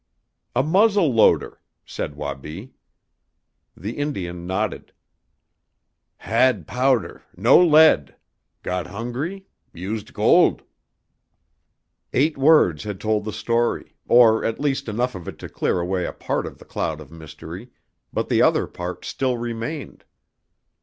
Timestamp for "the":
3.77-3.97, 13.25-13.31, 16.57-16.65, 18.27-18.41